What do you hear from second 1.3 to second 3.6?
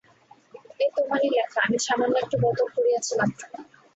লেখা, আমি সামান্য একটু বদল করিয়াছি মাত্র।